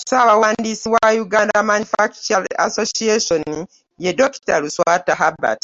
Ssaabawandiisi 0.00 0.86
wa 0.94 1.06
Uganda 1.24 1.60
Manufacturers 1.70 2.52
Association 2.66 3.44
ye 4.02 4.10
Dokita 4.18 4.54
Luswata 4.62 5.12
Herbert 5.20 5.62